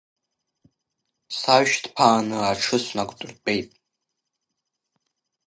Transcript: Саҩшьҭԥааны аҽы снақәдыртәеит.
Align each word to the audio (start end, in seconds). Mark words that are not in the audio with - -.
Саҩшьҭԥааны 1.39 2.37
аҽы 2.49 2.77
снақәдыртәеит. 2.85 3.69